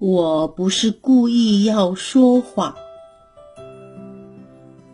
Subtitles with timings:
[0.00, 2.76] 我不是故意要说谎。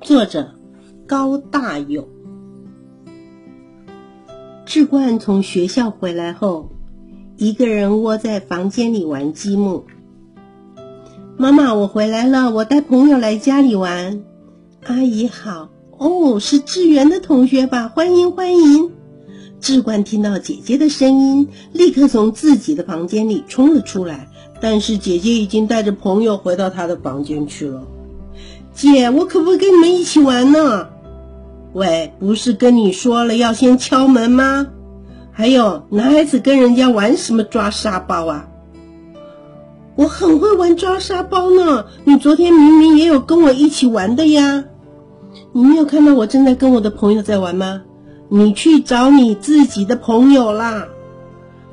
[0.00, 0.54] 作者
[1.08, 2.06] 高大勇。
[4.64, 6.70] 志冠从学校回来后，
[7.36, 9.86] 一个人窝在房间里玩积木。
[11.36, 14.22] 妈妈，我回来了，我带朋友来家里玩。
[14.84, 17.88] 阿姨好，哦，是志源的同学吧？
[17.88, 18.92] 欢迎欢迎。
[19.58, 24.28] 志冠听到姐姐的声音，立刻从自己的房间里冲了出来。
[24.62, 27.82] 但是姐姐已经带着朋友回到她的房间去了。
[28.72, 30.86] 姐，我可不可以跟你们一起玩呢？
[31.72, 34.68] 喂，不是跟你说了要先敲门吗？
[35.32, 38.48] 还有，男孩子跟人家玩什么抓沙包啊？
[39.96, 41.86] 我很会玩抓沙包呢。
[42.04, 44.64] 你昨天明明也有跟我一起玩的呀。
[45.52, 47.82] 你没有看到我正在跟我的朋友在玩吗？
[48.28, 50.86] 你去找你自己的朋友啦。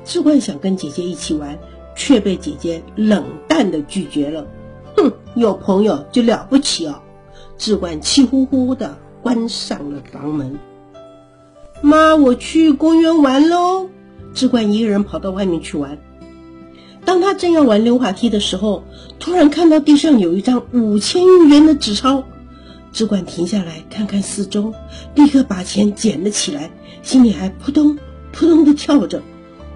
[0.04, 1.56] 志冠想跟姐姐一起玩。
[2.00, 4.46] 却被姐姐冷淡的拒绝了。
[4.96, 6.94] 哼，有朋友就了不起哦！
[7.58, 10.58] 志冠气呼呼的关上了房门。
[11.82, 13.90] 妈，我去公园玩喽！
[14.32, 15.98] 志冠一个人跑到外面去玩。
[17.04, 18.82] 当他正要玩溜滑梯的时候，
[19.18, 22.24] 突然看到地上有一张五千元的纸钞。
[22.92, 24.72] 志管停下来看看四周，
[25.14, 26.70] 立刻把钱捡了起来，
[27.02, 27.98] 心里还扑通
[28.32, 29.20] 扑通的跳着。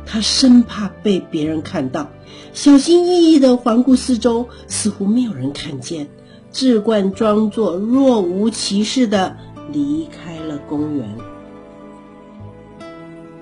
[0.06, 2.10] 他生怕被别人看到，
[2.52, 6.08] 小心翼翼地环顾四周，似乎没有人看见。
[6.52, 9.36] 志冠装作若无其事地
[9.72, 11.16] 离开了公园。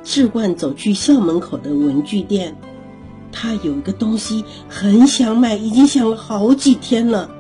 [0.03, 2.57] 志冠走去校门口的文具店，
[3.31, 7.31] 他有一个东西很想买，已经想了好几天了，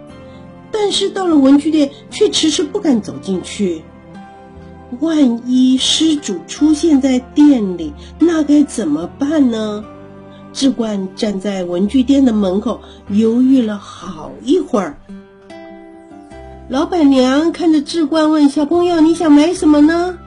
[0.71, 3.83] 但是到了文具店却迟迟不敢走进去。
[5.01, 9.85] 万一失主出现在店里，那该怎么办呢？
[10.53, 14.99] 志冠站在文具店的门口，犹豫了好一会儿。
[16.69, 20.19] 老板娘看着志冠问：“小朋友，你想买什么呢？”“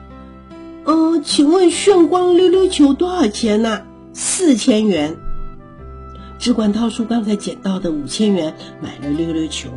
[0.84, 3.82] 嗯，请问炫光溜溜球多少钱呢
[4.12, 5.16] ？”“四千元。”
[6.38, 9.70] 志冠掏出刚才捡到的五千元，买了溜溜球。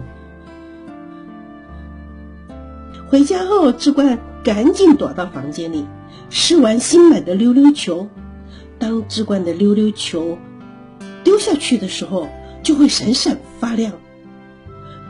[3.09, 4.19] 回家后，志冠。
[4.41, 5.85] 赶紧躲到房间里，
[6.29, 8.07] 试完新买的溜溜球。
[8.79, 10.37] 当志冠的溜溜球
[11.25, 12.29] 丢下去的时候，
[12.63, 13.91] 就会闪闪发亮。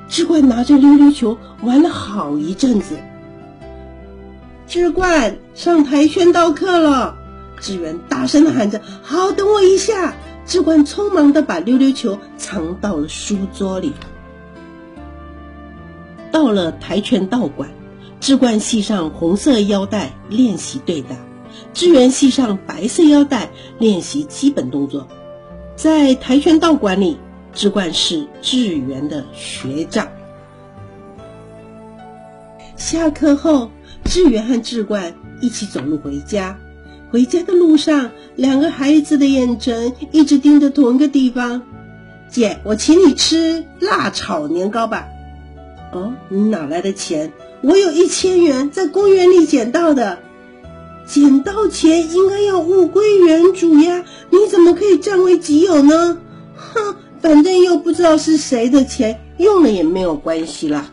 [0.09, 2.97] 志冠拿着溜溜球玩了好一阵子。
[4.65, 7.15] 志冠上跆拳道课了，
[7.61, 10.15] 志远大声的喊着：“好，等我一下！”
[10.47, 13.93] 志冠匆忙的把溜溜球藏到了书桌里。
[16.31, 17.69] 到了跆拳道馆。
[18.19, 21.15] 志冠系上红色腰带练习对打，
[21.73, 23.49] 志源系上白色腰带
[23.79, 25.07] 练习基本动作。
[25.75, 27.17] 在跆拳道馆里，
[27.53, 30.09] 志冠是志源的学长。
[32.75, 33.71] 下课后，
[34.03, 36.57] 志源和志冠一起走路回家。
[37.11, 41.63] 回家的路上，两个孩子的眼神一直盯着同一个地方。
[42.29, 45.07] 姐，我请你吃辣炒年糕吧。
[45.91, 47.31] 哦，你哪来的钱？
[47.61, 50.19] 我有一千元，在公园里捡到的。
[51.05, 56.19] 捡到钱应该要物归原主呀，你怎么可以占为己有呢？
[56.55, 60.91] 哼，反正又不知道是谁的钱，用了也没有关系啦。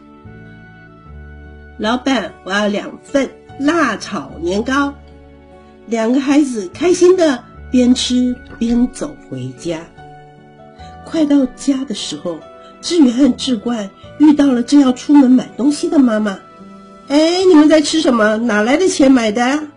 [1.78, 4.94] 老板，我要两份辣炒年糕。
[5.86, 9.86] 两个孩子开心的边吃边走回家。
[11.04, 12.38] 快到家的时候，
[12.80, 16.40] 志远和志冠遇到了正要出门买东西的妈妈。
[17.08, 18.36] 哎，你们在吃什么？
[18.36, 19.68] 哪来的钱买的？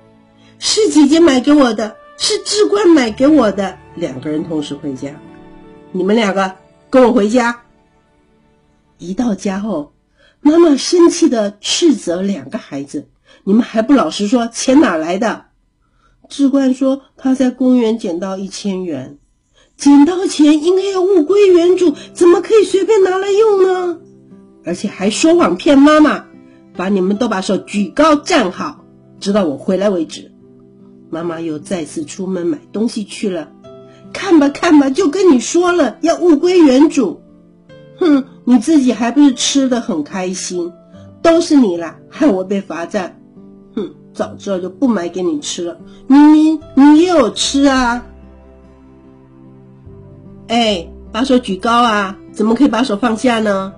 [0.57, 3.77] 是姐姐买给我的，是志冠买给我的。
[3.95, 5.09] 两个人同时回家，
[5.91, 6.55] 你们两个
[6.89, 7.61] 跟我回家。
[8.97, 9.93] 一到家后，
[10.41, 13.07] 妈妈生气的斥责两个孩子
[13.45, 15.45] ：“你们还不老实说，钱哪来的？”
[16.27, 19.19] 志冠说：“他在公园捡到一千元，
[19.77, 23.99] 捡到钱应该要物归原主，怎么可以随便拿来用呢？
[24.65, 26.25] 而且还说谎骗妈妈。”
[26.79, 28.85] 把你们都把手举高站好，
[29.19, 30.31] 直到我回来为止。
[31.09, 33.49] 妈妈又再次出门买东西去了。
[34.13, 37.21] 看吧看吧，就跟你说了，要物归原主。
[37.97, 40.71] 哼，你自己还不是吃的很开心？
[41.21, 43.19] 都是你啦，害我被罚站。
[43.75, 45.79] 哼，早知道就不买给你吃了。
[46.07, 48.05] 明明你也有吃啊。
[50.47, 52.17] 哎，把手举高啊！
[52.31, 53.73] 怎么可以把手放下呢？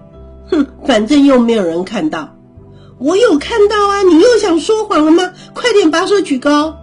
[0.51, 2.37] 哼，反正又没有人看到。
[3.01, 4.03] 我有看到啊！
[4.03, 5.33] 你又想说谎了吗？
[5.55, 6.77] 快点把手举高！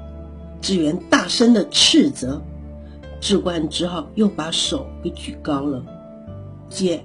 [0.60, 2.42] 志源大声的斥责，
[3.20, 5.80] 志冠只好又把手给举高了。
[6.68, 7.04] 姐，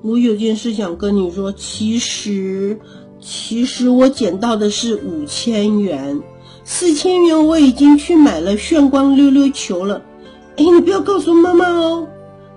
[0.00, 1.52] 我有件事想跟你说。
[1.52, 2.80] 其实，
[3.20, 6.22] 其实我捡到的是五千元，
[6.64, 10.00] 四千元我已经去买了炫光溜溜球了。
[10.56, 12.08] 哎，你不要告诉妈妈哦。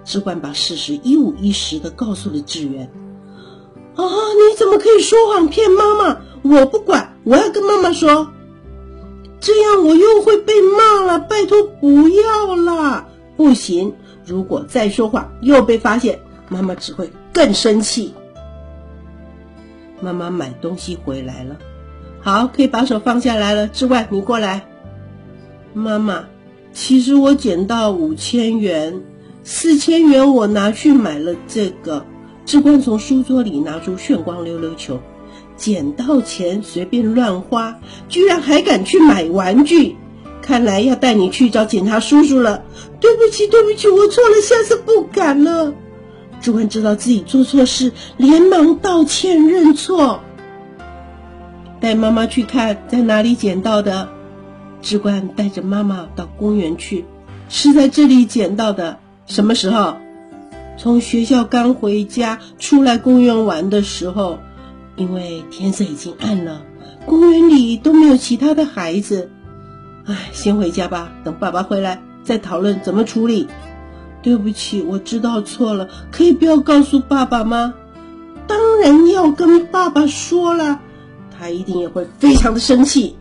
[0.06, 2.90] 智冠把事实一五一十的告诉了志远。
[3.96, 6.18] 啊，你怎么可以说谎骗妈妈？
[6.42, 8.30] 我不管，我要跟妈妈说。
[9.40, 13.08] 这样我又会被骂了，拜托不要啦！
[13.36, 13.94] 不行，
[14.26, 18.14] 如果再说谎又被发现，妈妈只会更生气。
[20.00, 21.58] 妈妈买东西回来了，
[22.22, 23.68] 好，可以把手放下来了。
[23.68, 24.66] 志外，你过来。
[25.74, 26.26] 妈妈，
[26.72, 29.02] 其实我捡到五千元，
[29.44, 32.06] 四千元我拿去买了这个。
[32.46, 35.00] 志冠从书桌里拿出炫光溜溜球。
[35.56, 37.80] 捡到钱随便乱花，
[38.10, 39.96] 居然还敢去买玩具，
[40.42, 42.64] 看来要带你去找警察叔叔了。
[43.00, 45.74] 对不起，对不起，我错了，下次不敢了。
[46.42, 50.22] 志冠知道自己做错事，连忙道歉认错。
[51.80, 54.10] 带妈妈去看在哪里捡到的。
[54.82, 57.06] 志冠带着妈妈到公园去，
[57.48, 59.00] 是在这里捡到的。
[59.28, 59.98] 什么时候？
[60.78, 64.40] 从学校刚回家，出来公园玩的时候。
[64.96, 66.62] 因为天色已经暗了，
[67.08, 69.32] 公园里都没有其他的孩子。
[70.06, 73.48] 唉，先回家吧，等爸爸回来再讨论怎么处理。
[74.22, 77.74] 对不起，我知道错了，可以不要告诉爸爸吗？
[78.46, 80.80] 当然要跟爸爸说了，
[81.36, 83.16] 他一定也会非常的生气。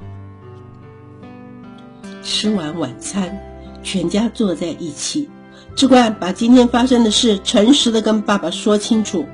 [2.22, 3.40] 吃完晚餐，
[3.82, 5.30] 全家坐在一起，
[5.74, 9.26] 志冠把今天发生的事诚实的跟爸爸说清楚。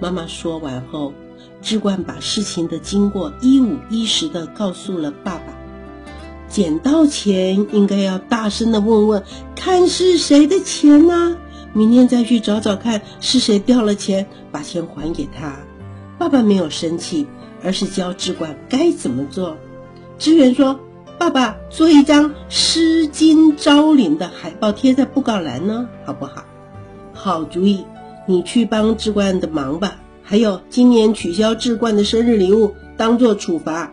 [0.00, 1.12] 妈妈说完后。
[1.62, 5.56] 志冠把事情的经过一五一十的告诉了爸爸。
[6.48, 9.24] 捡到钱应该要大声的问问，
[9.56, 11.36] 看是谁的钱呢？
[11.72, 15.56] 明天再去找找看是谁掉了钱，把钱还给他。
[16.18, 17.26] 爸爸没有生气，
[17.64, 19.56] 而是教志冠该怎么做。
[20.18, 20.78] 志远说
[21.18, 26.44] ：“爸爸，做一张诗经招领的海报贴在布告栏呢，好不好？”
[27.14, 27.84] 好主意，
[28.26, 29.96] 你去帮志冠的忙吧。
[30.22, 33.92] 还有，今年取消志冠的生日礼物，当做处罚。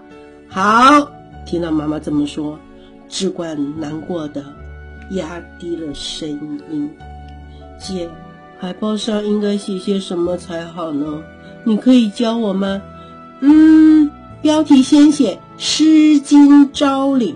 [0.50, 1.12] 好，
[1.46, 2.60] 听到妈妈这么说，
[3.08, 4.44] 志冠难过的
[5.12, 6.30] 压低了声
[6.70, 6.90] 音。
[7.80, 8.10] 姐，
[8.60, 11.24] 海报上应该写些什么才好呢？
[11.64, 12.82] 你可以教我吗？
[13.40, 14.03] 嗯，
[14.44, 17.36] 标题先写《诗经招领》，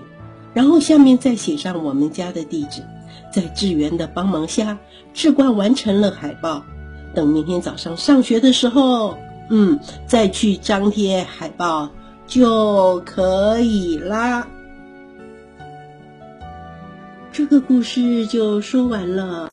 [0.52, 2.82] 然后下面再写上我们家的地址。
[3.32, 4.78] 在志源的帮忙下，
[5.14, 6.64] 志冠完成了海报。
[7.14, 9.16] 等明天早上上学的时候，
[9.48, 11.88] 嗯，再去张贴海报
[12.26, 14.46] 就可以啦。
[17.32, 19.46] 这个故事就说完了。